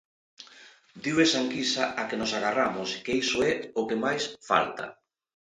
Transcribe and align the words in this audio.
Dío 1.03 1.17
esa 1.25 1.41
enquisa 1.45 1.83
á 1.99 2.01
que 2.09 2.19
nos 2.21 2.35
agarramos, 2.37 2.89
que 3.03 3.13
iso 3.23 3.37
é 3.51 3.53
o 3.79 3.81
que 3.89 3.97
máis 4.03 4.23
falta. 4.49 4.85